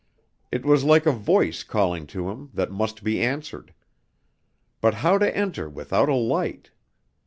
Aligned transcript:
It 0.51 0.65
was 0.65 0.83
like 0.83 1.05
a 1.05 1.11
voice 1.11 1.61
calling 1.61 2.07
to 2.07 2.31
him 2.31 2.49
that 2.55 2.71
must 2.71 3.03
be 3.03 3.21
answered. 3.23 3.71
But 4.81 4.95
how 5.05 5.19
to 5.19 5.37
enter 5.37 5.69
without 5.69 6.09
a 6.09 6.15
light! 6.15 6.71